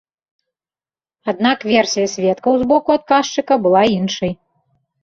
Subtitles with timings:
[1.33, 4.31] Аднак версія сведкаў з боку адказчыка была іншай.